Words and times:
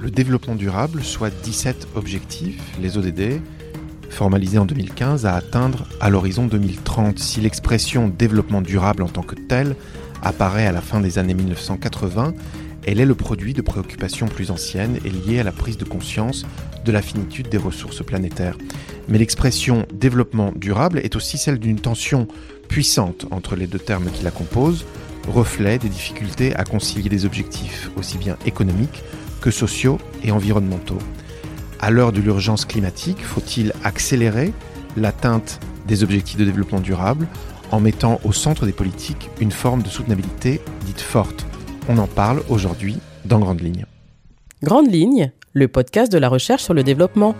le 0.00 0.10
développement 0.10 0.54
durable, 0.54 1.02
soit 1.02 1.30
17 1.42 1.88
objectifs, 1.94 2.60
les 2.80 2.96
ODD, 2.98 3.40
formalisés 4.10 4.58
en 4.58 4.64
2015, 4.64 5.26
à 5.26 5.34
atteindre 5.34 5.86
à 6.00 6.10
l'horizon 6.10 6.46
2030. 6.46 7.18
Si 7.18 7.40
l'expression 7.40 8.08
développement 8.08 8.62
durable 8.62 9.02
en 9.02 9.08
tant 9.08 9.22
que 9.22 9.34
telle 9.34 9.76
apparaît 10.22 10.66
à 10.66 10.72
la 10.72 10.80
fin 10.80 11.00
des 11.00 11.18
années 11.18 11.34
1980, 11.34 12.34
elle 12.86 13.00
est 13.00 13.04
le 13.04 13.14
produit 13.14 13.52
de 13.52 13.60
préoccupations 13.60 14.28
plus 14.28 14.50
anciennes 14.50 14.98
et 15.04 15.10
liées 15.10 15.40
à 15.40 15.44
la 15.44 15.52
prise 15.52 15.76
de 15.76 15.84
conscience 15.84 16.46
de 16.84 16.92
la 16.92 17.02
finitude 17.02 17.48
des 17.48 17.58
ressources 17.58 18.04
planétaires. 18.04 18.56
Mais 19.08 19.18
l'expression 19.18 19.86
développement 19.92 20.52
durable 20.54 21.00
est 21.00 21.16
aussi 21.16 21.38
celle 21.38 21.58
d'une 21.58 21.80
tension 21.80 22.28
puissante 22.68 23.26
entre 23.30 23.56
les 23.56 23.66
deux 23.66 23.78
termes 23.78 24.10
qui 24.10 24.22
la 24.22 24.30
composent, 24.30 24.86
reflet 25.28 25.78
des 25.78 25.88
difficultés 25.88 26.54
à 26.54 26.64
concilier 26.64 27.10
des 27.10 27.26
objectifs 27.26 27.90
aussi 27.96 28.16
bien 28.16 28.36
économiques 28.46 29.02
que 29.40 29.50
sociaux 29.50 29.98
et 30.22 30.30
environnementaux. 30.30 30.98
À 31.80 31.90
l'heure 31.90 32.12
de 32.12 32.20
l'urgence 32.20 32.64
climatique, 32.64 33.24
faut-il 33.24 33.72
accélérer 33.84 34.52
l'atteinte 34.96 35.60
des 35.86 36.02
objectifs 36.02 36.36
de 36.36 36.44
développement 36.44 36.80
durable 36.80 37.28
en 37.70 37.80
mettant 37.80 38.20
au 38.24 38.32
centre 38.32 38.66
des 38.66 38.72
politiques 38.72 39.30
une 39.40 39.52
forme 39.52 39.82
de 39.82 39.88
soutenabilité 39.88 40.60
dite 40.84 41.00
forte? 41.00 41.46
On 41.88 41.98
en 41.98 42.06
parle 42.06 42.42
aujourd'hui 42.48 42.98
dans 43.24 43.38
Grande 43.38 43.60
Ligne. 43.60 43.86
Grande 44.62 44.90
Ligne, 44.90 45.30
le 45.52 45.68
podcast 45.68 46.10
de 46.10 46.18
la 46.18 46.28
recherche 46.28 46.64
sur 46.64 46.74
le 46.74 46.82
développement. 46.82 47.36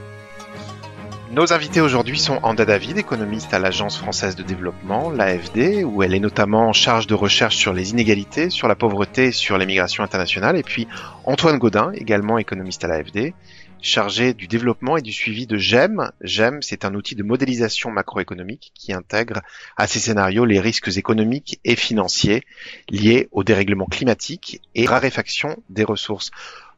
Nos 1.30 1.52
invités 1.52 1.82
aujourd'hui 1.82 2.18
sont 2.18 2.40
Anda 2.42 2.64
David, 2.64 2.96
économiste 2.96 3.52
à 3.52 3.58
l'Agence 3.58 3.98
française 3.98 4.34
de 4.34 4.42
développement, 4.42 5.10
l'AFD, 5.10 5.84
où 5.84 6.02
elle 6.02 6.14
est 6.14 6.20
notamment 6.20 6.68
en 6.68 6.72
charge 6.72 7.06
de 7.06 7.12
recherche 7.12 7.54
sur 7.54 7.74
les 7.74 7.90
inégalités, 7.90 8.48
sur 8.48 8.66
la 8.66 8.74
pauvreté, 8.74 9.30
sur 9.30 9.58
l'émigration 9.58 10.02
internationale, 10.02 10.56
et 10.56 10.62
puis 10.62 10.88
Antoine 11.24 11.58
Godin, 11.58 11.92
également 11.92 12.38
économiste 12.38 12.82
à 12.84 12.88
l'AFD, 12.88 13.34
chargé 13.82 14.32
du 14.32 14.48
développement 14.48 14.96
et 14.96 15.02
du 15.02 15.12
suivi 15.12 15.46
de 15.46 15.58
GEM. 15.58 16.10
GEM, 16.22 16.62
c'est 16.62 16.86
un 16.86 16.94
outil 16.94 17.14
de 17.14 17.22
modélisation 17.22 17.90
macroéconomique 17.90 18.72
qui 18.74 18.94
intègre 18.94 19.42
à 19.76 19.86
ces 19.86 19.98
scénarios 19.98 20.46
les 20.46 20.60
risques 20.60 20.96
économiques 20.96 21.60
et 21.64 21.76
financiers 21.76 22.42
liés 22.88 23.28
au 23.32 23.44
dérèglement 23.44 23.86
climatique 23.86 24.62
et 24.74 24.86
raréfaction 24.86 25.62
des 25.68 25.84
ressources. 25.84 26.30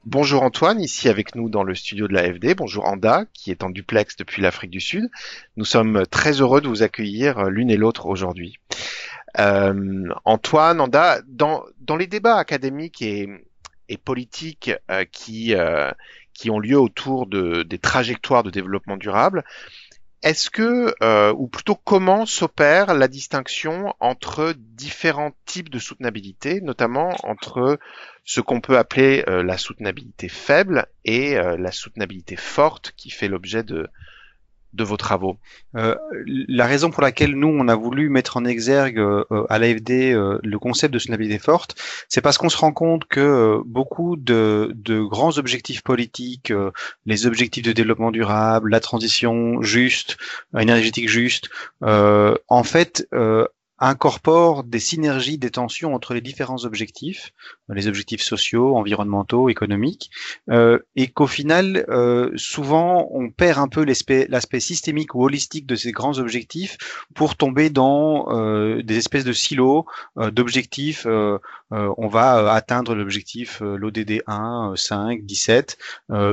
Bonjour 0.06 0.42
Antoine, 0.42 0.80
ici 0.80 1.10
avec 1.10 1.34
nous 1.34 1.50
dans 1.50 1.62
le 1.62 1.74
studio 1.74 2.08
de 2.08 2.14
l'AFD. 2.14 2.54
Bonjour 2.54 2.86
Anda, 2.86 3.26
qui 3.34 3.50
est 3.50 3.62
en 3.62 3.68
duplex 3.68 4.16
depuis 4.16 4.40
l'Afrique 4.40 4.70
du 4.70 4.80
Sud. 4.80 5.10
Nous 5.58 5.66
sommes 5.66 6.06
très 6.10 6.40
heureux 6.40 6.62
de 6.62 6.68
vous 6.68 6.82
accueillir 6.82 7.50
l'une 7.50 7.70
et 7.70 7.76
l'autre 7.76 8.06
aujourd'hui. 8.06 8.58
Euh, 9.38 10.08
Antoine, 10.24 10.80
Anda, 10.80 11.20
dans, 11.28 11.66
les 11.98 12.06
débats 12.06 12.38
académiques 12.38 13.02
et, 13.02 13.28
et 13.90 13.98
politiques 13.98 14.70
euh, 14.90 15.04
qui, 15.04 15.54
euh, 15.54 15.90
qui 16.32 16.48
ont 16.48 16.58
lieu 16.58 16.80
autour 16.80 17.26
de, 17.26 17.62
des 17.62 17.78
trajectoires 17.78 18.42
de 18.42 18.50
développement 18.50 18.96
durable, 18.96 19.44
est-ce 20.22 20.50
que, 20.50 20.94
euh, 21.02 21.32
ou 21.32 21.48
plutôt 21.48 21.74
comment 21.74 22.26
s'opère 22.26 22.94
la 22.94 23.08
distinction 23.08 23.94
entre 24.00 24.54
différents 24.56 25.32
types 25.46 25.70
de 25.70 25.78
soutenabilité, 25.78 26.60
notamment 26.60 27.16
entre 27.22 27.78
ce 28.24 28.40
qu'on 28.42 28.60
peut 28.60 28.76
appeler 28.76 29.24
euh, 29.28 29.42
la 29.42 29.56
soutenabilité 29.56 30.28
faible 30.28 30.86
et 31.04 31.38
euh, 31.38 31.56
la 31.56 31.72
soutenabilité 31.72 32.36
forte 32.36 32.92
qui 32.96 33.08
fait 33.08 33.28
l'objet 33.28 33.62
de, 33.62 33.88
de 34.72 34.84
vos 34.84 34.96
travaux. 34.96 35.38
Euh, 35.76 35.94
La 36.26 36.66
raison 36.66 36.90
pour 36.90 37.02
laquelle 37.02 37.34
nous, 37.34 37.48
on 37.48 37.68
a 37.68 37.74
voulu 37.74 38.08
mettre 38.08 38.36
en 38.36 38.44
exergue 38.44 38.98
euh, 38.98 39.24
à 39.48 39.58
l'AFD 39.58 40.12
euh, 40.12 40.38
le 40.42 40.58
concept 40.58 40.94
de 40.94 40.98
soutenabilité 40.98 41.38
forte, 41.38 41.74
c'est 42.08 42.20
parce 42.20 42.38
qu'on 42.38 42.48
se 42.48 42.56
rend 42.56 42.72
compte 42.72 43.04
que 43.06 43.20
euh, 43.20 43.62
beaucoup 43.64 44.16
de, 44.16 44.72
de, 44.74 45.00
grands 45.00 45.38
objectifs 45.38 45.82
politiques, 45.82 46.50
euh, 46.50 46.70
les 47.06 47.26
objectifs 47.26 47.64
de 47.64 47.72
développement 47.72 48.10
durable, 48.10 48.70
la 48.70 48.80
transition 48.80 49.62
juste, 49.62 50.16
énergétique 50.58 51.08
juste, 51.08 51.48
en 51.82 52.62
fait, 52.64 53.06
incorpore 53.80 54.64
des 54.64 54.78
synergies, 54.78 55.38
des 55.38 55.50
tensions 55.50 55.94
entre 55.94 56.14
les 56.14 56.20
différents 56.20 56.64
objectifs, 56.64 57.32
les 57.68 57.88
objectifs 57.88 58.22
sociaux, 58.22 58.76
environnementaux, 58.76 59.48
économiques, 59.48 60.10
euh, 60.50 60.78
et 60.96 61.08
qu'au 61.08 61.26
final, 61.26 61.86
euh, 61.88 62.30
souvent, 62.36 63.08
on 63.12 63.30
perd 63.30 63.58
un 63.58 63.68
peu 63.68 63.84
l'aspect 63.84 64.60
systémique 64.60 65.14
ou 65.14 65.24
holistique 65.24 65.66
de 65.66 65.76
ces 65.76 65.92
grands 65.92 66.18
objectifs 66.18 66.76
pour 67.14 67.36
tomber 67.36 67.70
dans 67.70 68.26
euh, 68.30 68.82
des 68.82 68.98
espèces 68.98 69.24
de 69.24 69.32
silos 69.32 69.86
euh, 70.18 70.30
d'objectifs. 70.30 71.06
Euh, 71.06 71.38
euh, 71.72 71.92
on 71.98 72.08
va 72.08 72.52
atteindre 72.52 72.94
l'objectif 72.94 73.60
l'ODD 73.60 74.22
1, 74.26 74.72
5, 74.74 75.22
17, 75.22 75.78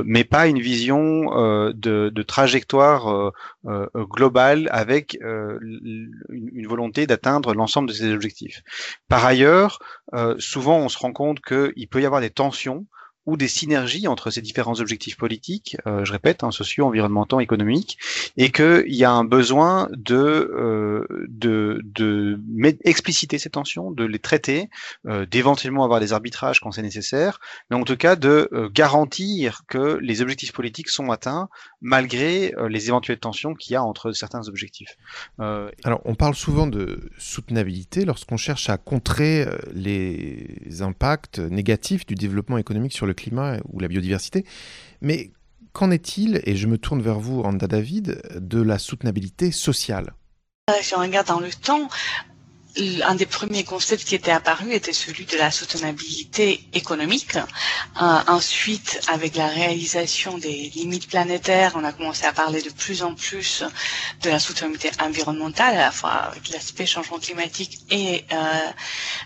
mais 0.04 0.24
pas 0.24 0.48
une 0.48 0.58
vision 0.58 1.30
de, 1.72 2.08
de, 2.08 2.22
trajectoire 2.22 3.32
globale 3.94 4.68
avec 4.72 5.16
une, 5.20 6.10
une 6.32 6.66
volonté 6.66 7.06
d'atteindre 7.06 7.37
l'ensemble 7.46 7.88
de 7.88 7.94
ces 7.94 8.12
objectifs. 8.12 8.62
Par 9.08 9.24
ailleurs, 9.24 9.78
euh, 10.14 10.34
souvent 10.38 10.78
on 10.78 10.88
se 10.88 10.98
rend 10.98 11.12
compte 11.12 11.40
qu'il 11.40 11.88
peut 11.88 12.02
y 12.02 12.06
avoir 12.06 12.20
des 12.20 12.30
tensions 12.30 12.86
ou 13.28 13.36
des 13.36 13.46
synergies 13.46 14.08
entre 14.08 14.30
ces 14.30 14.40
différents 14.40 14.80
objectifs 14.80 15.18
politiques, 15.18 15.76
euh, 15.86 16.02
je 16.02 16.12
répète, 16.12 16.44
hein, 16.44 16.50
sociaux, 16.50 16.86
environnementaux, 16.86 17.40
économiques, 17.40 17.98
et 18.38 18.50
qu'il 18.50 18.94
y 18.94 19.04
a 19.04 19.10
un 19.10 19.24
besoin 19.24 19.90
de, 19.92 20.16
euh, 20.16 21.06
de, 21.28 22.40
expliciter 22.84 23.36
ces 23.36 23.50
tensions, 23.50 23.90
de 23.90 24.04
les 24.04 24.18
traiter, 24.18 24.70
euh, 25.06 25.26
d'éventuellement 25.26 25.84
avoir 25.84 26.00
des 26.00 26.14
arbitrages 26.14 26.60
quand 26.60 26.72
c'est 26.72 26.80
nécessaire, 26.80 27.38
mais 27.68 27.76
en 27.76 27.84
tout 27.84 27.98
cas 27.98 28.16
de 28.16 28.70
garantir 28.72 29.60
que 29.68 29.98
les 30.00 30.22
objectifs 30.22 30.52
politiques 30.52 30.88
sont 30.88 31.10
atteints 31.10 31.50
malgré 31.82 32.54
les 32.70 32.88
éventuelles 32.88 33.18
tensions 33.18 33.54
qu'il 33.54 33.74
y 33.74 33.76
a 33.76 33.82
entre 33.82 34.12
certains 34.12 34.48
objectifs. 34.48 34.96
Alors, 35.38 36.00
on 36.06 36.14
parle 36.14 36.34
souvent 36.34 36.66
de 36.66 37.10
soutenabilité 37.18 38.06
lorsqu'on 38.06 38.38
cherche 38.38 38.70
à 38.70 38.78
contrer 38.78 39.46
les 39.74 40.80
impacts 40.80 41.38
négatifs 41.38 42.06
du 42.06 42.14
développement 42.14 42.56
économique 42.56 42.92
sur 42.92 43.04
le 43.04 43.14
climat 43.18 43.58
ou 43.72 43.80
la 43.80 43.88
biodiversité. 43.88 44.44
Mais 45.00 45.30
qu'en 45.72 45.90
est-il, 45.90 46.40
et 46.44 46.56
je 46.56 46.66
me 46.66 46.78
tourne 46.78 47.02
vers 47.02 47.18
vous, 47.18 47.40
Anda 47.42 47.66
David, 47.66 48.20
de 48.34 48.62
la 48.62 48.78
soutenabilité 48.78 49.52
sociale? 49.52 50.14
Euh, 50.70 50.74
Si 50.82 50.94
on 50.94 51.00
regarde 51.00 51.28
dans 51.28 51.40
le 51.40 51.50
temps, 51.50 51.88
un 53.04 53.14
des 53.14 53.26
premiers 53.26 53.64
concepts 53.64 54.04
qui 54.04 54.14
était 54.14 54.30
apparu 54.30 54.72
était 54.72 54.92
celui 54.92 55.24
de 55.24 55.36
la 55.36 55.50
soutenabilité 55.50 56.64
économique. 56.72 57.36
Euh, 57.36 58.18
ensuite, 58.28 59.00
avec 59.08 59.34
la 59.36 59.48
réalisation 59.48 60.38
des 60.38 60.70
limites 60.74 61.08
planétaires, 61.08 61.72
on 61.74 61.84
a 61.84 61.92
commencé 61.92 62.24
à 62.24 62.32
parler 62.32 62.62
de 62.62 62.70
plus 62.70 63.02
en 63.02 63.14
plus 63.14 63.64
de 64.22 64.30
la 64.30 64.38
soutenabilité 64.38 64.90
environnementale, 65.02 65.74
à 65.74 65.80
la 65.86 65.90
fois 65.90 66.10
avec 66.10 66.48
l'aspect 66.50 66.86
changement 66.86 67.18
climatique 67.18 67.80
et 67.90 68.24
euh, 68.32 68.36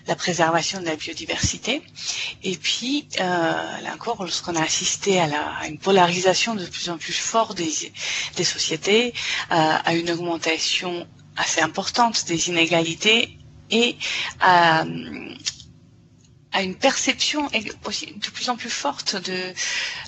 la 0.06 0.16
préservation 0.16 0.80
de 0.80 0.86
la 0.86 0.96
biodiversité. 0.96 1.82
Et 2.42 2.56
puis, 2.56 3.06
euh, 3.20 3.22
là 3.22 3.92
encore, 3.94 4.16
lorsqu'on 4.22 4.56
a 4.56 4.62
assisté 4.62 5.20
à, 5.20 5.28
une 5.68 5.78
polarisation 5.78 6.54
de 6.54 6.64
plus 6.66 6.88
en 6.88 6.96
plus 6.96 7.12
forte 7.12 7.56
des, 7.56 7.92
des 8.36 8.44
sociétés, 8.44 9.12
euh, 9.50 9.54
à 9.84 9.94
une 9.94 10.10
augmentation 10.10 11.06
assez 11.36 11.60
importante 11.60 12.26
des 12.26 12.48
inégalités 12.48 13.38
et 13.72 13.96
à, 14.40 14.84
à 16.52 16.62
une 16.62 16.74
perception 16.76 17.48
de 17.48 18.30
plus 18.30 18.48
en 18.50 18.56
plus 18.56 18.70
forte 18.70 19.16
de, 19.16 19.52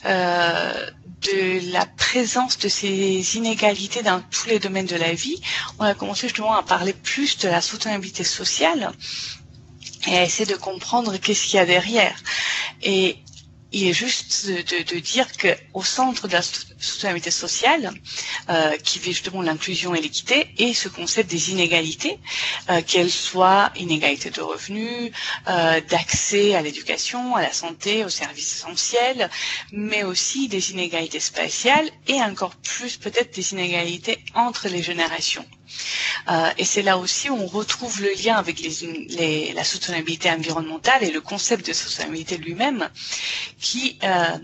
euh, 0.05 0.91
de 1.23 1.73
la 1.73 1.87
présence 1.87 2.59
de 2.59 2.69
ces 2.69 3.37
inégalités 3.37 4.03
dans 4.03 4.21
tous 4.21 4.47
les 4.49 4.59
domaines 4.59 4.87
de 4.87 4.97
la 4.97 5.15
vie, 5.15 5.41
on 5.79 5.85
a 5.85 5.95
commencé 5.95 6.29
justement 6.29 6.55
à 6.55 6.63
parler 6.63 6.93
plus 6.93 7.39
de 7.39 7.49
la 7.49 7.61
soutenabilité 7.63 8.25
sociale 8.25 8.93
et 10.07 10.19
à 10.19 10.23
essayer 10.25 10.47
de 10.47 10.57
comprendre 10.59 11.17
qu'est-ce 11.17 11.47
qu'il 11.47 11.57
y 11.57 11.59
a 11.59 11.67
derrière. 11.67 12.15
Et 12.83 13.17
il 13.75 13.89
est 13.89 13.93
juste 13.93 14.47
de, 14.47 14.95
de, 14.95 14.99
dire 15.01 15.27
qu'au 15.37 15.83
centre 15.83 16.29
de 16.29 16.35
la 16.35 16.43
soutenabilité 16.79 17.33
sociale, 17.33 17.93
euh, 18.49 18.77
qui 18.79 19.01
vise 19.01 19.15
justement 19.15 19.43
l'inclusion 19.43 19.95
et 19.97 20.01
l'équité, 20.01 20.47
et 20.59 20.75
ce 20.75 20.89
concept 20.89 21.29
des 21.29 21.51
inégalités, 21.51 22.19
euh, 22.71 22.83
qu'elles 22.83 23.11
soient 23.11 23.73
inégalités 23.77 24.31
de 24.31 24.41
revenus, 24.43 25.11
euh, 25.49 25.81
d'accès 25.89 26.55
à 26.55 26.63
l'éducation, 26.63 27.35
à 27.35 27.43
la 27.43 27.53
santé, 27.53 28.05
aux 28.05 28.09
services 28.11 28.55
essentiels, 28.59 29.29
mais 29.73 30.05
aussi 30.05 30.47
des 30.47 30.71
inégalités 30.71 31.19
spatiales 31.21 31.91
et 32.07 32.23
encore 32.23 32.55
plus 32.55 32.97
peut-être 32.97 33.35
des 33.35 33.53
inégalités 33.55 34.19
entre 34.35 34.69
les 34.69 34.83
générations. 34.85 35.45
Euh, 36.29 36.51
et 36.59 36.65
c'est 36.65 36.83
là 36.83 36.99
aussi 36.99 37.31
où 37.31 37.35
on 37.35 37.47
retrouve 37.47 38.01
le 38.01 38.13
lien 38.23 38.37
avec 38.37 38.63
la 39.55 39.65
soutenabilité 39.65 40.31
environnementale 40.31 41.05
et 41.05 41.11
le 41.11 41.21
concept 41.21 41.67
de 41.67 41.73
soutenabilité 41.73 42.37
lui-même 42.39 42.89
qui 43.59 43.99
euh, 44.03 44.39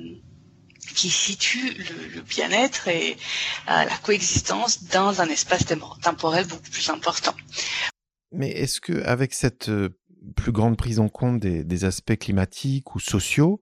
qui 0.95 1.09
situe 1.09 1.75
le, 2.15 2.21
bien-être 2.23 2.89
et 2.89 3.13
euh, 3.13 3.85
la 3.85 3.97
coexistence 4.03 4.85
dans 4.85 5.21
un 5.21 5.29
espace 5.29 5.65
temporel 6.03 6.47
beaucoup 6.47 6.71
plus 6.71 6.91
important. 6.91 7.35
Mais 8.33 8.51
est-ce 8.51 8.81
que 8.81 9.03
avec 9.05 9.33
cette 9.33 9.71
plus 10.37 10.53
grande 10.53 10.77
prise 10.77 10.99
en 11.01 11.09
compte 11.09 11.41
des 11.41 11.85
aspects 11.85 12.17
climatiques 12.17 12.95
ou 12.95 13.01
sociaux, 13.01 13.61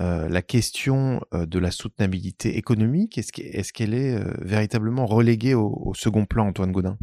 la 0.00 0.42
question 0.42 1.20
de 1.32 1.58
la 1.58 1.70
soutenabilité 1.70 2.56
économique 2.56 3.18
Est-ce 3.18 3.72
qu'elle 3.72 3.94
est, 3.94 4.18
véritablement 4.40 5.06
reléguée 5.06 5.54
au, 5.54 5.92
second 5.94 6.24
plan, 6.24 6.46
Antoine 6.46 6.72
Godin 6.72 6.96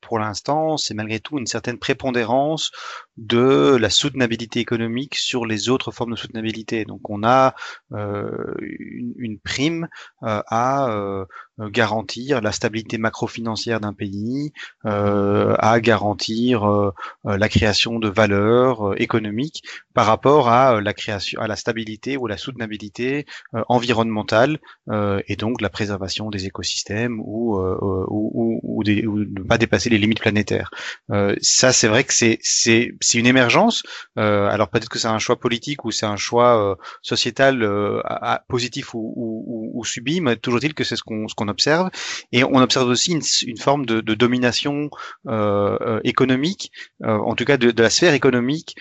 pour 0.00 0.20
l'instant, 0.20 0.76
c'est 0.76 0.94
malgré 0.94 1.18
tout 1.18 1.38
une 1.38 1.46
certaine 1.46 1.78
prépondérance 1.78 2.70
de 3.16 3.76
la 3.76 3.90
soutenabilité 3.90 4.60
économique 4.60 5.16
sur 5.16 5.44
les 5.44 5.68
autres 5.68 5.90
formes 5.90 6.12
de 6.12 6.16
soutenabilité. 6.16 6.84
Donc 6.84 7.10
on 7.10 7.24
a 7.24 7.54
une, 7.90 9.38
prime 9.42 9.88
à 10.20 10.88
euh, 10.88 11.24
garantir 11.58 12.40
la 12.40 12.52
stabilité 12.52 12.98
macro-financière 12.98 13.80
d'un 13.80 13.92
pays, 13.92 14.52
euh, 14.86 15.54
à 15.58 15.80
garantir 15.80 16.68
euh, 16.68 16.92
la 17.24 17.48
création 17.48 17.98
de 17.98 18.08
valeurs 18.08 19.00
économiques 19.00 19.62
par 19.94 20.06
rapport 20.06 20.48
à 20.48 20.80
la 20.80 20.94
création, 20.94 21.40
à 21.40 21.46
la 21.46 21.56
stabilité 21.56 22.16
ou 22.16 22.26
la 22.26 22.38
soutenabilité 22.38 23.26
environnementale 23.68 24.58
et 24.90 25.36
donc 25.36 25.60
la 25.60 25.68
préservation 25.68 26.30
des 26.30 26.46
écosystèmes 26.46 27.20
ou 27.20 27.58
ou, 27.58 28.60
ou, 28.62 28.84
des, 28.84 29.06
ou, 29.06 29.18
ne 29.18 29.42
pas 29.42 29.58
dépasser 29.58 29.90
les 29.90 29.98
limites 29.98 30.20
planétaires. 30.20 30.70
ça, 31.42 31.72
c'est 31.72 31.88
vrai 31.88 32.04
que 32.04 32.14
c'est 32.14 32.38
c'est 32.42 32.94
une 33.14 33.26
émergence. 33.26 33.82
alors 34.16 34.68
peut-être 34.68 34.88
que 34.88 34.98
c'est 34.98 35.08
un 35.08 35.18
choix 35.18 35.38
politique 35.38 35.84
ou 35.84 35.90
c'est 35.90 36.06
un 36.06 36.16
choix 36.16 36.78
sociétal 37.02 37.66
positif 38.48 38.94
ou, 38.94 39.12
ou, 39.14 39.70
ou, 39.74 39.84
subi, 39.84 40.22
mais 40.22 40.36
toujours 40.36 40.60
est-il 40.60 40.74
que 40.74 40.84
c'est 40.84 40.96
ce 40.96 41.02
qu'on 41.02 41.28
ce 41.28 41.34
observe. 41.48 41.90
Et 42.32 42.44
on 42.44 42.56
observe 42.56 42.88
aussi 42.88 43.12
une, 43.12 43.56
forme 43.56 43.86
de, 43.86 44.00
domination 44.14 44.90
euh, 45.28 45.76
euh, 45.80 46.00
économique, 46.04 46.72
euh, 47.02 47.16
en 47.18 47.34
tout 47.34 47.44
cas 47.44 47.56
de, 47.56 47.72
la 47.82 47.90
sphère 47.90 48.14
économique, 48.14 48.76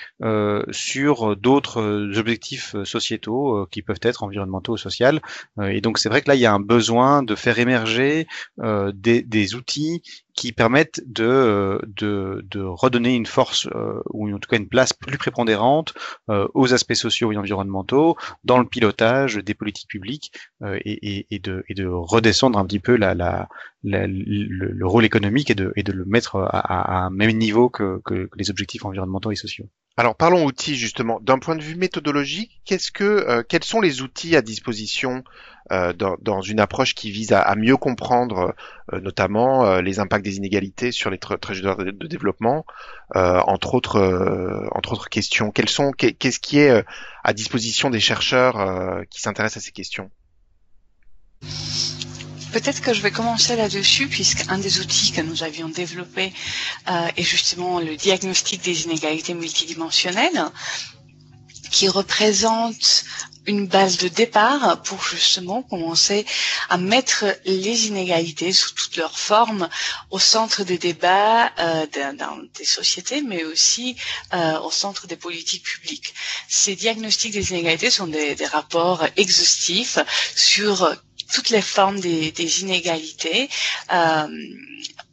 sur 0.71 1.35
d'autres 1.35 2.11
objectifs 2.17 2.75
sociétaux 2.83 3.67
qui 3.71 3.81
peuvent 3.81 3.99
être 4.01 4.23
environnementaux 4.23 4.73
ou 4.73 4.77
sociaux. 4.77 5.19
et 5.63 5.81
donc 5.81 5.97
c'est 5.97 6.09
vrai 6.09 6.21
que 6.21 6.29
là, 6.29 6.35
il 6.35 6.41
y 6.41 6.45
a 6.45 6.53
un 6.53 6.59
besoin 6.59 7.23
de 7.23 7.35
faire 7.35 7.57
émerger 7.59 8.27
des, 8.57 9.23
des 9.23 9.55
outils 9.55 10.03
qui 10.35 10.51
permettent 10.51 11.01
de, 11.05 11.81
de, 11.87 12.45
de 12.49 12.61
redonner 12.61 13.15
une 13.15 13.25
force 13.25 13.67
euh, 13.75 14.01
ou 14.11 14.33
en 14.33 14.39
tout 14.39 14.49
cas 14.49 14.57
une 14.57 14.67
place 14.67 14.93
plus 14.93 15.17
prépondérante 15.17 15.93
euh, 16.29 16.47
aux 16.53 16.73
aspects 16.73 16.93
sociaux 16.93 17.31
et 17.31 17.37
environnementaux 17.37 18.15
dans 18.43 18.57
le 18.57 18.65
pilotage 18.65 19.35
des 19.35 19.53
politiques 19.53 19.89
publiques 19.89 20.31
euh, 20.61 20.79
et, 20.83 21.27
et, 21.29 21.39
de, 21.39 21.63
et 21.69 21.73
de 21.73 21.85
redescendre 21.85 22.57
un 22.59 22.65
petit 22.65 22.79
peu 22.79 22.95
la, 22.95 23.13
la, 23.13 23.47
le, 23.83 24.07
le, 24.07 24.87
rôle 24.87 25.05
économique 25.05 25.49
et 25.49 25.55
de, 25.55 25.73
et 25.75 25.83
de 25.83 25.91
le 25.91 26.05
mettre 26.05 26.37
à, 26.37 26.59
à 26.59 27.05
un 27.05 27.09
même 27.09 27.37
niveau 27.37 27.69
que, 27.69 28.01
que, 28.05 28.25
que 28.25 28.37
les 28.37 28.49
objectifs 28.49 28.85
environnementaux 28.85 29.31
et 29.31 29.35
sociaux. 29.35 29.67
Alors 29.97 30.15
parlons 30.15 30.45
outils 30.45 30.75
justement. 30.75 31.19
D'un 31.21 31.37
point 31.37 31.55
de 31.55 31.61
vue 31.61 31.75
méthodologique, 31.75 32.61
qu'est-ce 32.65 32.91
que, 32.91 33.03
euh, 33.03 33.43
quels 33.47 33.63
sont 33.63 33.81
les 33.81 34.01
outils 34.01 34.35
à 34.35 34.41
disposition 34.41 35.17
euh, 35.17 35.21
dans, 35.69 36.17
dans, 36.21 36.41
une 36.41 36.59
approche 36.59 36.95
qui 36.95 37.11
vise 37.11 37.31
à, 37.31 37.41
à 37.41 37.55
mieux 37.55 37.77
comprendre 37.77 38.53
euh, 38.93 38.99
notamment 38.99 39.65
euh, 39.65 39.81
les 39.81 39.99
impacts 39.99 40.25
des 40.25 40.37
inégalités 40.37 40.91
sur 40.91 41.09
les 41.09 41.17
trajectoires 41.17 41.77
de, 41.77 41.91
de, 41.91 42.07
développement, 42.07 42.65
entre 43.13 43.75
autres, 43.75 44.69
entre 44.73 44.93
autres 44.93 45.09
questions. 45.09 45.51
Quels 45.51 45.69
sont, 45.69 45.91
qu'est-ce 45.91 46.39
qui 46.39 46.59
est 46.59 46.83
à 47.23 47.33
disposition 47.33 47.89
des 47.89 47.99
chercheurs 47.99 49.05
qui 49.09 49.21
s'intéressent 49.21 49.63
à 49.63 49.65
ces 49.65 49.71
questions? 49.71 50.09
Peut-être 52.51 52.81
que 52.81 52.93
je 52.93 53.01
vais 53.01 53.11
commencer 53.11 53.55
là-dessus, 53.55 54.07
puisqu'un 54.07 54.57
des 54.57 54.81
outils 54.81 55.13
que 55.13 55.21
nous 55.21 55.43
avions 55.43 55.69
développé 55.69 56.33
euh, 56.89 57.07
est 57.15 57.23
justement 57.23 57.79
le 57.79 57.95
diagnostic 57.95 58.61
des 58.61 58.83
inégalités 58.83 59.33
multidimensionnelles, 59.33 60.43
qui 61.71 61.87
représente 61.87 63.05
une 63.45 63.67
base 63.67 63.97
de 63.97 64.07
départ 64.07 64.81
pour 64.83 65.03
justement 65.03 65.63
commencer 65.63 66.25
à 66.69 66.77
mettre 66.77 67.25
les 67.45 67.87
inégalités 67.87 68.51
sous 68.53 68.73
toutes 68.73 68.97
leurs 68.97 69.17
formes 69.17 69.67
au 70.11 70.19
centre 70.19 70.63
des 70.63 70.77
débats 70.77 71.51
euh, 71.59 71.85
dans 72.17 72.39
des 72.57 72.65
sociétés, 72.65 73.21
mais 73.21 73.43
aussi 73.43 73.95
euh, 74.33 74.59
au 74.59 74.71
centre 74.71 75.07
des 75.07 75.15
politiques 75.15 75.63
publiques. 75.63 76.13
Ces 76.47 76.75
diagnostics 76.75 77.33
des 77.33 77.51
inégalités 77.51 77.89
sont 77.91 78.07
des, 78.07 78.35
des 78.35 78.45
rapports 78.45 79.05
exhaustifs 79.17 79.97
sur 80.35 80.95
toutes 81.33 81.49
les 81.49 81.61
formes 81.61 81.99
des, 81.99 82.31
des 82.31 82.61
inégalités. 82.61 83.49
Euh, 83.93 84.27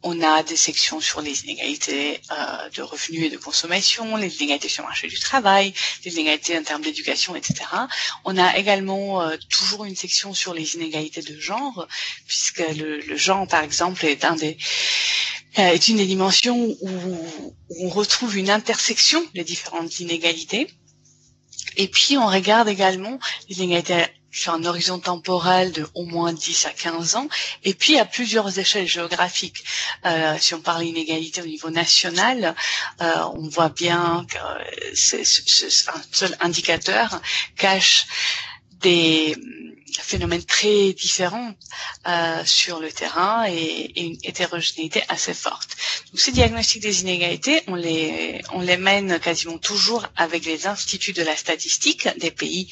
on 0.03 0.21
a 0.21 0.43
des 0.43 0.55
sections 0.55 1.01
sur 1.01 1.21
les 1.21 1.43
inégalités 1.43 2.21
euh, 2.31 2.69
de 2.69 2.81
revenus 2.81 3.25
et 3.25 3.29
de 3.29 3.37
consommation, 3.37 4.15
les 4.15 4.37
inégalités 4.37 4.69
sur 4.69 4.83
le 4.83 4.87
marché 4.87 5.07
du 5.07 5.19
travail, 5.19 5.73
les 6.05 6.13
inégalités 6.13 6.57
en 6.57 6.63
termes 6.63 6.81
d'éducation, 6.81 7.35
etc. 7.35 7.65
On 8.23 8.37
a 8.37 8.57
également 8.57 9.21
euh, 9.21 9.35
toujours 9.49 9.85
une 9.85 9.95
section 9.95 10.33
sur 10.33 10.53
les 10.53 10.75
inégalités 10.75 11.21
de 11.21 11.37
genre, 11.39 11.87
puisque 12.27 12.63
le, 12.77 13.17
genre, 13.17 13.47
par 13.47 13.63
exemple, 13.63 14.05
euh, 14.05 14.15
est 15.55 15.87
une 15.89 15.97
des 15.97 16.05
dimensions 16.05 16.57
où, 16.81 16.89
où 16.89 17.85
on 17.85 17.89
retrouve 17.89 18.37
une 18.37 18.49
intersection 18.49 19.23
des 19.33 19.43
différentes 19.43 19.99
inégalités. 19.99 20.69
Et 21.75 21.87
puis 21.87 22.17
on 22.17 22.27
regarde 22.27 22.67
également 22.69 23.19
les 23.49 23.59
inégalités 23.59 24.05
sur 24.31 24.53
un 24.53 24.63
horizon 24.65 24.99
temporel 24.99 25.71
de 25.71 25.87
au 25.95 26.05
moins 26.05 26.33
10 26.33 26.65
à 26.65 26.69
15 26.71 27.15
ans, 27.15 27.27
et 27.63 27.73
puis 27.73 27.97
à 27.97 28.05
plusieurs 28.05 28.57
échelles 28.59 28.87
géographiques. 28.87 29.63
Euh, 30.05 30.35
si 30.39 30.53
on 30.53 30.61
parle 30.61 30.83
d'inégalité 30.83 31.41
au 31.41 31.45
niveau 31.45 31.69
national, 31.69 32.55
euh, 33.01 33.13
on 33.33 33.47
voit 33.47 33.69
bien 33.69 34.25
que 34.29 34.37
c'est, 34.95 35.21
un 35.89 36.01
seul 36.11 36.35
indicateur 36.41 37.21
cache 37.55 38.05
des 38.81 39.35
phénomènes 39.97 40.43
très 40.43 40.93
différents 40.93 41.53
euh, 42.07 42.43
sur 42.45 42.79
le 42.79 42.91
terrain 42.91 43.45
et, 43.49 43.53
et, 43.95 44.01
une 44.03 44.17
hétérogénéité 44.23 45.03
assez 45.09 45.33
forte. 45.33 45.69
Donc 46.11 46.19
ces 46.19 46.31
diagnostics 46.31 46.81
des 46.81 47.01
inégalités, 47.01 47.63
on 47.67 47.75
les, 47.75 48.41
on 48.53 48.61
les 48.61 48.77
mène 48.77 49.19
quasiment 49.19 49.57
toujours 49.57 50.07
avec 50.15 50.45
les 50.45 50.67
instituts 50.67 51.13
de 51.13 51.23
la 51.23 51.35
statistique 51.35 52.07
des 52.19 52.31
pays 52.31 52.69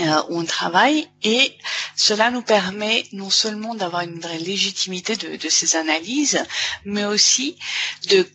euh, 0.00 0.22
où 0.28 0.38
on 0.40 0.44
travaille 0.44 1.08
et 1.22 1.56
cela 1.96 2.30
nous 2.30 2.42
permet 2.42 3.06
non 3.12 3.30
seulement 3.30 3.74
d'avoir 3.74 4.02
une 4.02 4.20
vraie 4.20 4.38
légitimité 4.38 5.16
de, 5.16 5.48
ces 5.48 5.76
analyses, 5.76 6.42
mais 6.84 7.04
aussi 7.04 7.56
de 8.08 8.26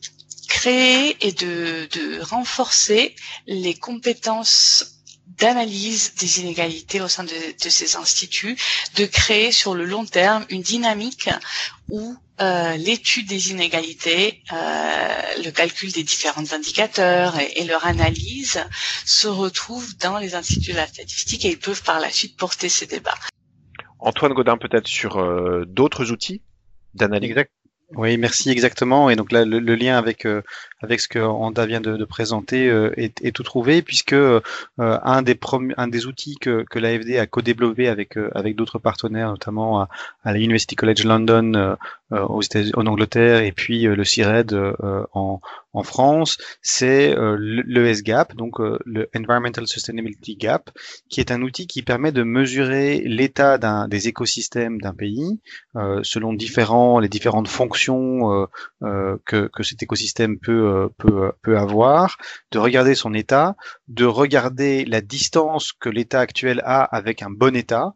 créer 0.48 1.18
et 1.26 1.32
de 1.32 2.22
renforcer 2.22 3.16
les 3.48 3.74
compétences 3.74 4.97
d'analyse 5.38 6.16
des 6.16 6.42
inégalités 6.42 7.02
au 7.02 7.08
sein 7.08 7.24
de, 7.24 7.30
de, 7.30 7.70
ces 7.70 7.96
instituts, 7.96 8.58
de 8.96 9.06
créer 9.06 9.52
sur 9.52 9.76
le 9.76 9.86
long 9.86 10.06
terme 10.06 10.46
une 10.50 10.62
dynamique 10.62 11.30
où 11.90 12.16
euh, 12.40 12.78
l'étude 12.78 13.28
des 13.28 13.52
inégalités, 13.52 14.44
euh, 14.52 15.08
le 15.44 15.50
calcul 15.50 15.92
des 15.92 16.04
différents 16.04 16.54
indicateurs 16.54 17.40
et, 17.40 17.54
et, 17.62 17.66
leur 17.66 17.86
analyse 17.86 18.64
se 19.06 19.28
retrouvent 19.28 19.98
dans 19.98 20.20
les 20.20 20.36
instituts 20.36 20.72
de 20.72 20.78
la 20.78 20.88
statistique 20.88 21.46
et 21.46 21.50
ils 21.50 21.60
peuvent 21.60 21.82
par 21.84 22.00
la 22.00 22.12
suite 22.12 22.38
porter 22.38 22.70
ces 22.70 22.86
débats. 22.86 23.18
Antoine 24.00 24.34
Godin 24.34 24.58
peut-être 24.58 24.88
sur 24.88 25.18
euh, 25.18 25.66
d'autres 25.66 26.12
outils 26.12 26.42
d'analyse? 26.94 27.32
Exact. 27.32 27.52
Oui, 27.96 28.18
merci 28.18 28.50
exactement. 28.50 29.10
Et 29.10 29.16
donc 29.16 29.32
là, 29.32 29.46
le, 29.46 29.60
lien 29.60 29.98
avec 29.98 30.26
euh, 30.26 30.42
avec 30.82 31.00
ce 31.00 31.08
que 31.08 31.20
Anda 31.20 31.66
vient 31.66 31.80
de, 31.80 32.04
présenter 32.04 32.70
euh, 32.70 32.92
est, 32.98 33.22
est, 33.24 33.32
tout 33.32 33.44
trouvé, 33.44 33.82
puisque 33.82 34.12
euh, 34.12 34.42
un 34.78 35.22
des 35.22 35.40
un 35.78 35.88
des 35.88 36.06
outils 36.06 36.36
que, 36.36 36.66
que 36.70 36.80
l'AFD 36.80 37.18
a 37.18 37.28
co-développé 37.28 37.88
avec 37.88 38.18
avec 38.36 38.58
d'autres 38.58 38.78
partenaires, 38.78 39.30
notamment 39.30 39.82
à, 39.82 39.90
à, 40.26 40.34
la 40.34 40.40
University 40.40 40.76
College 40.76 41.06
London 41.06 41.78
aux 42.12 42.42
États 42.42 42.62
en 42.76 42.86
Angleterre 42.86 43.42
et 43.42 43.52
puis 43.52 43.84
le 43.84 44.04
CIRED 44.04 44.56
en 45.14 45.40
en 45.74 45.84
France, 45.84 46.40
c'est 46.64 47.14
le 47.16 47.94
SGAP, 47.94 48.36
donc 48.36 48.56
le 48.58 49.08
Environmental 49.16 49.68
Sustainability 49.68 50.36
Gap, 50.36 50.72
qui 51.08 51.20
est 51.20 51.30
un 51.32 51.44
outil 51.44 51.68
qui 51.68 51.84
permet 51.84 52.12
de 52.12 52.24
mesurer 52.24 53.04
l'état 53.06 53.60
des 53.88 54.08
écosystèmes 54.08 54.82
d'un 54.82 54.96
pays 54.96 55.40
selon 56.02 56.34
différents 56.34 57.00
les 57.00 57.10
différentes 57.10 57.48
fonctions 57.48 58.32
euh, 58.32 58.46
euh, 58.84 59.18
que, 59.26 59.50
que, 59.54 59.64
cet 59.64 59.84
écosystème 59.84 60.38
peut, 60.40 60.68
euh, 60.68 60.88
peut, 60.98 61.32
peut 61.42 61.58
avoir, 61.58 62.18
de 62.52 62.60
regarder 62.60 62.96
son 62.96 63.14
état, 63.14 63.56
de 63.88 64.06
regarder 64.06 64.86
la 64.86 65.02
distance 65.02 65.74
que 65.74 65.90
l'état 65.90 66.20
actuel 66.20 66.62
a 66.66 66.84
avec 66.84 67.22
un 67.22 67.30
bon 67.30 67.56
état, 67.56 67.94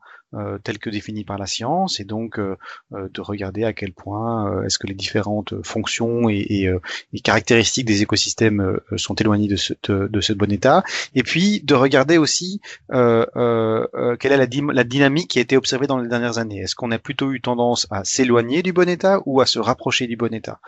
tels 0.63 0.79
que 0.79 0.89
définis 0.89 1.23
par 1.23 1.37
la 1.37 1.45
science 1.45 1.99
et 1.99 2.03
donc 2.03 2.39
de 2.39 3.21
regarder 3.21 3.63
à 3.63 3.73
quel 3.73 3.93
point 3.93 4.63
est-ce 4.63 4.79
que 4.79 4.87
les 4.87 4.93
différentes 4.93 5.53
fonctions 5.63 6.29
et, 6.29 6.69
et, 7.13 7.19
caractéristiques 7.21 7.85
des 7.85 8.01
écosystèmes 8.01 8.79
sont 8.95 9.15
éloignées 9.15 9.47
de 9.47 9.55
ce, 9.55 9.73
de, 9.87 10.21
ce 10.21 10.33
bon 10.33 10.51
état. 10.51 10.83
Et 11.15 11.23
puis 11.23 11.61
de 11.61 11.75
regarder 11.75 12.17
aussi 12.17 12.61
quelle 12.89 13.31
est 13.33 14.37
la, 14.37 14.47
la 14.73 14.83
dynamique 14.83 15.29
qui 15.29 15.39
a 15.39 15.41
été 15.41 15.57
observée 15.57 15.87
dans 15.87 15.97
les 15.97 16.07
dernières 16.07 16.37
années. 16.37 16.59
Est-ce 16.59 16.75
qu'on 16.75 16.91
a 16.91 16.99
plutôt 16.99 17.31
eu 17.31 17.41
tendance 17.41 17.87
à 17.91 18.03
s'éloigner 18.03 18.63
du 18.63 18.73
bon 18.73 18.87
état 18.89 19.19
ou 19.25 19.41
à 19.41 19.45
se 19.45 19.59
rapprocher 19.59 20.07
du 20.07 20.15
bon 20.15 20.33
état? 20.33 20.59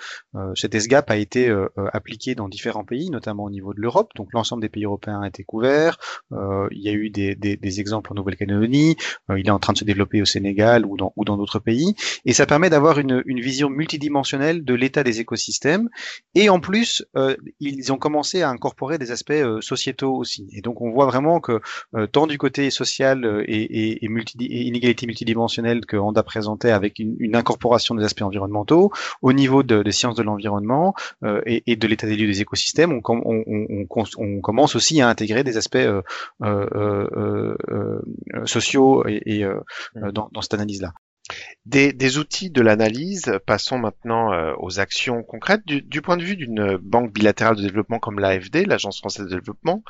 Cet 0.56 0.78
SGAP 0.78 1.10
a 1.10 1.18
été 1.18 1.54
appliqué 1.94 2.36
dans 2.36 2.50
différents 2.50 2.86
pays, 2.86 3.10
notamment 3.10 3.46
au 3.46 3.50
niveau 3.50 3.74
de 3.74 3.82
l'Europe. 3.82 4.12
Donc 4.16 4.30
l'ensemble 4.34 4.62
des 4.62 4.70
pays 4.70 4.86
européens 4.86 5.22
a 5.22 5.28
été 5.28 5.44
couvert. 5.44 5.98
Euh, 6.32 6.68
il 6.72 6.82
y 6.82 6.90
a 6.90 6.94
eu 6.94 7.10
des, 7.10 7.36
des, 7.36 7.58
des 7.58 7.80
exemples 7.80 8.12
en 8.12 8.16
Nouvelle-Calédonie. 8.16 8.96
Euh, 9.30 9.40
il 9.40 9.50
en 9.54 9.60
train 9.60 9.74
de 9.74 9.78
se 9.78 9.86
développer 9.86 10.22
au 10.22 10.26
Sénégal 10.26 10.86
ou 10.86 10.98
dans 10.98 11.14
ou 11.16 11.26
dans 11.26 11.38
d'autres 11.38 11.60
pays. 11.60 11.96
Et 12.26 12.34
ça 12.34 12.46
permet 12.46 12.70
d'avoir 12.70 13.00
une, 13.00 13.24
une 13.26 13.40
vision 13.40 13.70
multidimensionnelle 13.70 14.64
de 14.64 14.74
l'état 14.74 15.04
des 15.04 15.20
écosystèmes. 15.20 15.90
Et 16.36 16.50
en 16.50 16.60
plus, 16.60 17.06
euh, 17.16 17.36
ils 17.60 17.92
ont 17.92 17.98
commencé 17.98 18.42
à 18.42 18.50
incorporer 18.50 18.98
des 18.98 19.12
aspects 19.12 19.32
euh, 19.32 19.62
sociétaux 19.62 20.16
aussi. 20.16 20.48
Et 20.52 20.62
donc 20.62 20.82
on 20.82 20.92
voit 20.92 21.06
vraiment 21.06 21.40
que 21.40 21.62
euh, 21.96 22.08
tant 22.08 22.28
du 22.28 22.38
côté 22.38 22.70
social 22.70 23.44
et, 23.48 23.54
et, 23.54 24.06
et, 24.06 24.10
multi, 24.10 24.38
inégalité 24.40 25.06
multidimensionnelle 25.06 25.86
que 25.86 25.98
Honda 25.98 26.24
présentait 26.24 26.72
avec 26.72 27.00
une, 27.00 27.16
une, 27.20 27.36
incorporation 27.36 27.96
des 27.96 28.04
aspects 28.04 28.22
environnementaux, 28.22 28.92
au 29.22 29.34
niveau 29.34 29.64
de, 29.64 29.82
des 29.82 29.92
sciences 29.92 30.16
de 30.16 30.24
l'environnement 30.24 30.94
et, 31.46 31.64
et, 31.66 31.76
de 31.76 31.88
l'état 31.88 32.06
des 32.06 32.16
lieux 32.16 32.28
des 32.28 32.42
écosystèmes, 32.42 32.94
on, 32.94 33.02
on, 33.08 33.44
on, 33.48 34.06
on, 34.18 34.42
commence 34.42 34.76
aussi 34.76 35.02
à 35.02 35.10
intégrer 35.10 35.44
des 35.44 35.58
aspects 35.58 35.76
euh, 36.44 36.68
euh, 36.76 37.56
euh, 37.68 38.46
sociaux 38.46 39.06
et, 39.08 39.43
mmh. 39.46 40.12
dans, 40.12 40.30
dans, 40.32 40.42
cette 40.42 40.54
analyse-là. 40.54 40.94
Des, 41.66 41.94
des, 41.94 42.18
outils 42.18 42.50
de 42.50 42.62
l'analyse, 42.62 43.32
passons 43.46 43.78
maintenant 43.78 44.32
aux 44.58 44.80
actions 44.80 45.24
concrètes. 45.24 45.66
Du, 45.66 45.82
du 45.82 46.02
point 46.02 46.18
de 46.18 46.24
vue 46.24 46.36
d'une 46.36 46.78
banque 46.78 47.14
bilatérale 47.14 47.56
de 47.56 47.62
développement 47.62 48.00
comme 48.00 48.20
l'AFD, 48.20 48.66
l'Agence 48.66 49.00
française 49.00 49.26
de 49.26 49.36
développement, 49.36 49.84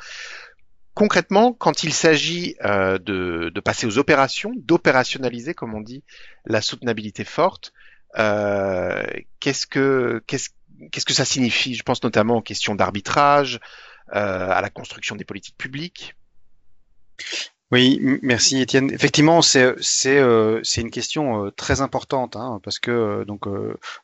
concrètement, 0.94 1.52
quand 1.52 1.82
il 1.82 1.92
s'agit 1.92 2.56
euh, 2.64 2.98
de, 2.98 3.50
de, 3.52 3.60
passer 3.60 3.86
aux 3.86 3.98
opérations, 3.98 4.52
d'opérationnaliser, 4.56 5.54
comme 5.54 5.74
on 5.74 5.80
dit, 5.80 6.04
la 6.46 6.60
soutenabilité 6.60 7.24
forte, 7.24 7.72
euh, 8.18 9.04
qu'est-ce 9.40 9.66
que 9.66 10.22
qu'est-ce 10.26 10.50
qu'est-ce 10.90 11.04
que 11.04 11.12
ça 11.12 11.24
signifie? 11.24 11.74
Je 11.74 11.82
pense 11.82 12.02
notamment 12.02 12.36
aux 12.36 12.42
questions 12.42 12.74
d'arbitrage, 12.74 13.60
euh, 14.14 14.50
à 14.50 14.60
la 14.60 14.70
construction 14.70 15.16
des 15.16 15.24
politiques 15.24 15.58
publiques. 15.58 16.14
Oui, 17.74 17.98
merci 18.22 18.60
Étienne. 18.60 18.88
Effectivement, 18.92 19.42
c'est 19.42 19.74
c'est 19.80 20.20
euh, 20.20 20.60
c'est 20.62 20.80
une 20.80 20.92
question 20.92 21.46
euh, 21.46 21.50
très 21.50 21.80
importante 21.80 22.36
hein, 22.36 22.60
parce 22.62 22.78
que 22.78 22.92
euh, 22.92 23.24
donc 23.24 23.48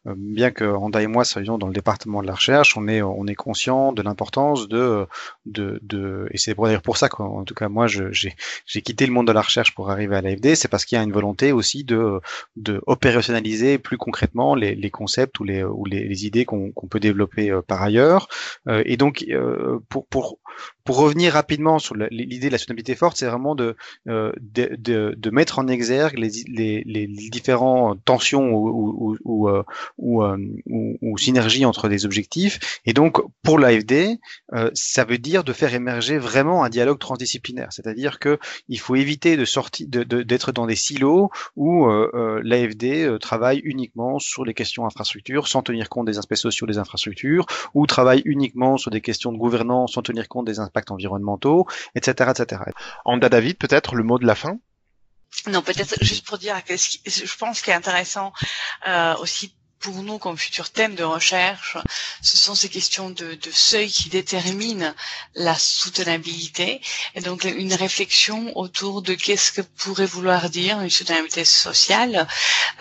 bien 0.07 0.51
que 0.51 0.65
Randa 0.65 1.01
et 1.01 1.07
moi 1.07 1.25
soyons 1.25 1.57
dans 1.57 1.69
le 1.69 1.73
département 1.73 2.21
de 2.21 2.27
la 2.27 2.35
recherche, 2.35 2.77
on 2.77 2.89
est 2.89 3.01
on 3.01 3.29
est 3.29 3.37
conscient 3.37 3.93
de 3.93 4.03
l'importance 4.03 4.67
de 4.67 5.07
de 5.47 5.79
de 5.83 6.27
et 6.33 6.37
c'est 6.39 6.57
pour 6.57 6.67
dire 6.67 6.83
pour 6.83 6.97
ça 6.97 7.09
qu'en 7.09 7.45
tout 7.45 7.55
cas 7.55 7.69
moi 7.69 7.87
j'ai 7.87 8.09
j'ai 8.67 8.83
quitté 8.83 9.07
le 9.07 9.13
monde 9.13 9.29
de 9.29 9.33
la 9.33 9.43
recherche 9.43 9.73
pour 9.73 9.89
arriver 9.93 10.17
à 10.17 10.21
l'AFD, 10.21 10.57
c'est 10.57 10.67
parce 10.67 10.85
qu'il 10.85 10.97
y 10.97 11.01
a 11.01 11.05
une 11.05 11.13
volonté 11.13 11.53
aussi 11.53 11.85
de 11.85 12.21
de 12.57 12.83
opérationnaliser 12.89 13.79
plus 13.79 13.99
concrètement 13.99 14.57
les 14.57 14.75
les 14.75 14.91
concepts 14.91 15.39
ou 15.39 15.45
les 15.45 15.63
ou 15.63 15.85
les, 15.85 16.09
les 16.09 16.27
idées 16.27 16.45
qu'on 16.45 16.73
qu'on 16.73 16.89
peut 16.89 16.99
développer 16.99 17.57
par 17.69 17.81
ailleurs 17.83 18.27
et 18.69 18.97
donc 18.97 19.25
pour 19.89 20.09
pour 20.09 20.39
pour 20.85 20.97
revenir 20.97 21.35
rapidement 21.35 21.79
sur 21.79 21.95
l'idée 21.95 22.49
de 22.49 22.53
la 22.53 22.59
soutenabilité 22.59 22.97
forte, 22.97 23.17
c'est 23.17 23.27
vraiment 23.27 23.55
euh, 24.09 24.33
de, 24.41 25.15
de, 25.17 25.31
mettre 25.31 25.59
en 25.59 25.69
exergue 25.69 26.19
les, 26.19 26.31
les, 26.49 26.83
les 26.87 27.07
différentes 27.31 28.05
tensions 28.05 28.51
ou, 28.53 28.69
ou, 28.69 29.19
ou, 29.25 29.49
ou, 29.99 30.23
euh, 30.23 30.37
ou, 31.03 31.19
synergies 31.19 31.65
entre 31.65 31.89
des 31.89 32.05
objectifs. 32.05 32.81
Et 32.87 32.93
donc, 32.93 33.19
pour 33.43 33.59
l'AFD, 33.59 34.19
euh, 34.55 34.71
ça 34.75 35.05
veut 35.05 35.19
dire 35.19 35.45
de 35.45 35.53
faire 35.53 35.75
émerger 35.75 36.19
vraiment 36.19 36.65
un 36.65 36.69
dialogue 36.69 36.99
transdisciplinaire. 36.99 37.69
C'est-à-dire 37.71 38.19
que 38.19 38.39
il 38.69 38.79
faut 38.79 38.97
éviter 38.97 39.37
de 39.37 39.45
sortir, 39.45 39.87
d'être 39.89 40.53
dans 40.53 40.67
des 40.67 40.77
silos 40.77 41.31
où 41.57 41.87
euh, 41.87 42.41
l'AFD 42.43 43.19
travaille 43.21 43.61
uniquement 43.65 44.19
sur 44.19 44.45
les 44.45 44.55
questions 44.55 44.87
infrastructures 44.87 45.49
sans 45.49 45.63
tenir 45.63 45.89
compte 45.89 46.07
des 46.07 46.19
aspects 46.19 46.35
sociaux 46.35 46.67
des 46.67 46.79
infrastructures, 46.79 47.47
ou 47.75 47.87
travaille 47.87 48.23
uniquement 48.25 48.77
sur 48.77 48.91
des 48.91 49.01
questions 49.01 49.33
de 49.33 49.39
gouvernance 49.39 49.95
sans 49.95 50.03
tenir 50.03 50.29
compte 50.29 50.47
des 50.47 50.61
impacts 50.61 50.91
environnementaux, 50.91 51.67
etc., 51.95 52.31
etc. 52.31 52.63
Anda 53.05 53.29
Peut-être 53.55 53.95
le 53.95 54.05
mot 54.05 54.19
de 54.19 54.27
la 54.27 54.35
fin? 54.35 54.59
Non, 55.47 55.63
peut-être 55.63 56.03
juste 56.03 56.27
pour 56.27 56.39
dire 56.39 56.63
que 56.65 56.75
je 56.77 57.37
pense 57.37 57.63
qu'il 57.63 57.73
est 57.73 57.77
intéressant 57.77 58.33
euh, 58.89 59.17
aussi 59.19 59.55
pour 59.81 60.03
nous 60.03 60.19
comme 60.19 60.37
futur 60.39 60.71
thème 60.71 60.95
de 60.95 61.03
recherche, 61.05 61.77
ce 62.23 62.37
sont 62.37 62.55
ces 62.55 62.69
questions 62.69 63.11
de, 63.11 63.35
de 63.35 63.51
seuil 63.51 63.91
qui 63.91 64.09
déterminent 64.11 64.95
la 65.35 65.55
soutenabilité 65.59 66.81
et 67.15 67.21
donc 67.21 67.45
une 67.45 67.73
réflexion 67.75 68.57
autour 68.59 69.01
de 69.03 69.15
qu'est-ce 69.15 69.53
que 69.53 69.63
pourrait 69.63 70.07
vouloir 70.07 70.51
dire 70.51 70.81
une 70.81 70.91
soutenabilité 70.91 71.45
sociale. 71.45 72.27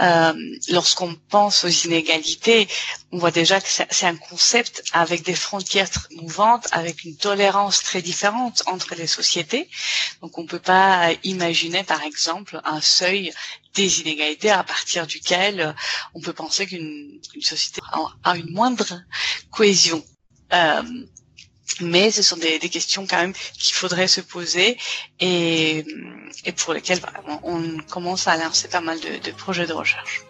Euh, 0.02 0.34
Lorsqu'on 0.70 1.16
pense 1.30 1.64
aux 1.64 1.68
inégalités, 1.70 2.68
on 3.12 3.18
voit 3.18 3.32
déjà 3.32 3.60
que 3.62 3.68
c'est 3.70 4.06
un 4.06 4.16
concept 4.16 4.84
avec 4.92 5.24
des 5.24 5.36
frontières 5.36 5.90
mouvantes, 6.12 6.68
avec 6.72 7.04
une 7.04 7.16
tolérance 7.16 7.82
très 7.82 8.02
différente 8.02 8.62
entre 8.68 8.96
les 8.96 9.08
sociétés. 9.08 9.70
Donc 10.22 10.38
on 10.38 10.44
ne 10.44 10.48
peut 10.48 10.60
pas 10.60 11.10
imaginer 11.24 11.84
par 11.84 12.04
exemple 12.04 12.60
un 12.66 12.82
seuil 12.82 13.32
des 13.76 14.02
inégalités 14.02 14.50
à 14.50 14.64
partir 14.64 15.08
duquel 15.08 15.62
euh, 15.62 15.74
on 16.14 16.22
peut 16.22 16.34
penser 16.34 16.66
qu'une 16.66 17.20
société 17.42 17.82
a 18.24 18.36
une 18.36 18.52
moindre 18.52 19.02
cohésion. 19.52 20.04
Euh, 20.54 20.82
mais 21.82 22.12
ce 22.12 22.24
sont 22.24 22.38
des, 22.38 22.60
questions 22.60 23.06
quand 23.08 23.18
même 23.18 23.34
qu'il 23.34 23.74
faudrait 23.74 24.08
se 24.08 24.22
poser 24.22 24.78
et, 25.20 25.86
pour 26.58 26.74
lesquelles 26.74 27.00
on 27.44 27.78
commence 27.90 28.28
à 28.28 28.38
lancer 28.38 28.68
pas 28.68 28.82
mal 28.82 29.00
de, 29.00 29.32
projets 29.32 29.68
de 29.68 29.74
recherche. 29.74 30.24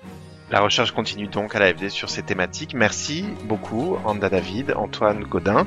La 0.52 0.62
recherche 0.62 0.92
continue 0.92 1.28
donc 1.28 1.56
à 1.56 1.60
l'AFD 1.60 1.90
sur 1.90 2.10
ces 2.10 2.24
thématiques. 2.24 2.74
Merci 2.74 3.24
beaucoup, 3.44 3.98
Anda 4.04 4.30
David, 4.30 4.74
Antoine 4.76 5.24
Godin. 5.24 5.66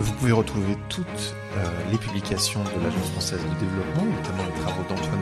Vous 0.00 0.12
pouvez 0.14 0.32
retrouver 0.32 0.74
toutes 0.88 1.06
euh, 1.56 1.90
les 1.90 1.98
publications 1.98 2.62
de 2.64 2.82
l'Agence 2.82 3.10
française 3.10 3.40
de 3.42 3.60
développement, 3.60 4.04
notamment 4.04 4.44
les 4.44 4.62
travaux 4.62 4.82
d'Antoine 4.88 5.15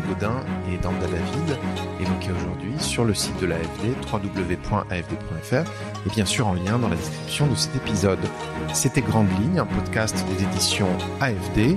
Et 0.71 0.79
d'Anda 0.79 1.07
David, 1.07 1.59
évoqués 2.01 2.31
aujourd'hui 2.31 2.79
sur 2.79 3.05
le 3.05 3.15
site 3.15 3.41
de 3.41 3.47
l'AFD, 3.47 3.95
www.afd.fr, 4.13 5.55
et 6.07 6.11
bien 6.11 6.25
sûr 6.25 6.47
en 6.47 6.55
lien 6.55 6.79
dans 6.79 6.89
la 6.89 6.95
description 6.95 7.47
de 7.49 7.55
cet 7.57 7.75
épisode. 7.75 8.21
C'était 8.73 9.03
Grande 9.03 9.29
Ligne, 9.41 9.59
un 9.59 9.67
podcast 9.67 10.25
des 10.29 10.45
éditions 10.45 10.89
AFD, 11.21 11.77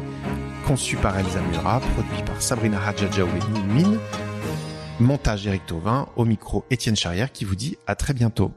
conçu 0.68 0.98
par 0.98 1.18
Elsa 1.18 1.42
Murat, 1.52 1.80
produit 1.80 2.24
par 2.26 2.42
Sabrina 2.42 2.80
Hadjadjaoui 2.86 3.42
Mine, 3.70 3.98
montage 5.00 5.48
Eric 5.48 5.66
Tauvin, 5.66 6.08
au 6.16 6.26
micro 6.26 6.64
Étienne 6.70 6.96
Charrière 6.96 7.32
qui 7.32 7.44
vous 7.44 7.56
dit 7.56 7.78
à 7.88 7.96
très 7.96 8.14
bientôt. 8.14 8.52